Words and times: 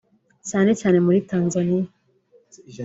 cyane 0.49 0.71
cyane 0.79 0.97
muri 1.05 1.19
Tanzania 1.31 1.83